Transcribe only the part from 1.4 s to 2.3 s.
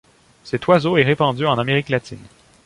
en Amérique latine.